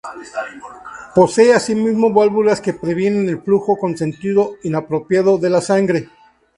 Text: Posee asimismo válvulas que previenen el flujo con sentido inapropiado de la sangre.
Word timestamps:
Posee 1.13 1.53
asimismo 1.53 2.11
válvulas 2.11 2.59
que 2.59 2.73
previenen 2.73 3.29
el 3.29 3.39
flujo 3.43 3.77
con 3.77 3.95
sentido 3.95 4.53
inapropiado 4.63 5.37
de 5.37 5.49
la 5.51 5.61
sangre. 5.61 6.09